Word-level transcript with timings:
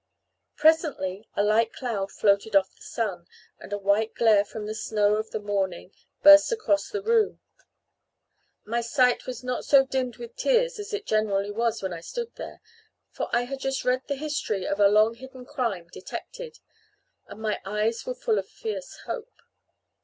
Presently 0.55 1.29
a 1.35 1.43
light 1.43 1.71
cloud 1.73 2.11
floated 2.11 2.55
off 2.55 2.73
the 2.75 2.81
sun, 2.81 3.27
and 3.59 3.71
a 3.71 3.77
white 3.77 4.15
glare 4.15 4.43
from 4.43 4.65
the 4.65 4.73
snow 4.73 5.13
of 5.13 5.29
the 5.29 5.39
morning 5.39 5.91
burst 6.23 6.51
across 6.51 6.89
the 6.89 7.03
room. 7.03 7.39
My 8.65 8.81
sight 8.81 9.27
was 9.27 9.43
not 9.43 9.63
so 9.63 9.85
dimmed 9.85 10.17
with 10.17 10.35
tears 10.35 10.79
as 10.79 10.91
it 10.91 11.05
generally 11.05 11.51
was 11.51 11.83
when 11.83 11.93
I 11.93 12.01
stood 12.01 12.33
there, 12.33 12.61
for 13.11 13.29
I 13.31 13.43
had 13.43 13.59
just 13.59 13.85
read 13.85 14.01
the 14.07 14.15
history 14.15 14.65
of 14.65 14.79
a 14.79 14.87
long 14.87 15.13
hidden 15.13 15.45
crime 15.45 15.87
detected, 15.93 16.57
and 17.27 17.39
my 17.39 17.61
eyes 17.63 18.03
were 18.03 18.15
full 18.15 18.39
of 18.39 18.49
fierce 18.49 19.01
hope. 19.05 19.39